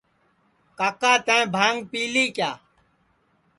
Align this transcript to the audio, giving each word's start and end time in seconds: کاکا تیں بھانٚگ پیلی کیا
کاکا 0.77 1.13
تیں 1.25 1.45
بھانٚگ 1.55 1.79
پیلی 1.91 2.25
کیا 2.35 2.51